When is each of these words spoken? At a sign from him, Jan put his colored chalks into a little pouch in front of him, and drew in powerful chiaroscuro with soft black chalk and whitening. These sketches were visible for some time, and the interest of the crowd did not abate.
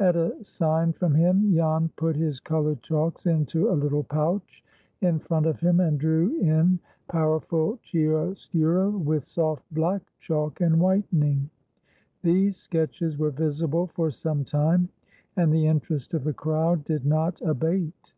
At 0.00 0.16
a 0.16 0.34
sign 0.42 0.92
from 0.92 1.14
him, 1.14 1.52
Jan 1.54 1.88
put 1.94 2.16
his 2.16 2.40
colored 2.40 2.82
chalks 2.82 3.26
into 3.26 3.70
a 3.70 3.78
little 3.78 4.02
pouch 4.02 4.64
in 5.02 5.20
front 5.20 5.46
of 5.46 5.60
him, 5.60 5.78
and 5.78 6.00
drew 6.00 6.36
in 6.40 6.80
powerful 7.06 7.78
chiaroscuro 7.84 8.90
with 8.90 9.24
soft 9.24 9.62
black 9.72 10.02
chalk 10.18 10.60
and 10.60 10.80
whitening. 10.80 11.48
These 12.24 12.56
sketches 12.56 13.18
were 13.18 13.30
visible 13.30 13.86
for 13.86 14.10
some 14.10 14.42
time, 14.44 14.88
and 15.36 15.52
the 15.54 15.68
interest 15.68 16.12
of 16.12 16.24
the 16.24 16.34
crowd 16.34 16.82
did 16.82 17.06
not 17.06 17.40
abate. 17.40 18.14